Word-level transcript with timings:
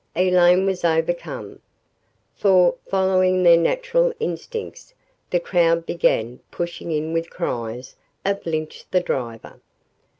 Elaine 0.15 0.65
was 0.65 0.83
overcome. 0.83 1.59
For, 2.33 2.73
following 2.87 3.43
their 3.43 3.55
natural 3.55 4.11
instincts 4.19 4.95
the 5.29 5.39
crowd 5.39 5.85
began 5.85 6.39
pushing 6.49 6.91
in 6.91 7.13
with 7.13 7.29
cries 7.29 7.95
of 8.25 8.43
"Lynch 8.47 8.85
the 8.89 9.01
driver!" 9.01 9.61